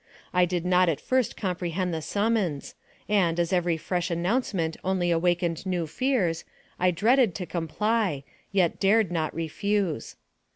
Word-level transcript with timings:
I 0.33 0.45
did 0.45 0.65
not 0.65 0.89
at 0.89 0.99
first 0.99 1.37
comprehend 1.37 1.93
the 1.93 2.01
summons, 2.01 2.73
and, 3.07 3.39
as 3.39 3.53
every 3.53 3.77
fresh 3.77 4.09
announcement 4.09 4.75
only 4.83 5.11
awak 5.11 5.41
ened 5.41 5.63
new 5.67 5.85
fears, 5.85 6.43
I 6.79 6.89
dreaded 6.89 7.35
to 7.35 7.45
comply, 7.45 8.23
yet 8.51 8.79
dared 8.79 9.11
not 9.11 9.31
refuse. 9.35 10.15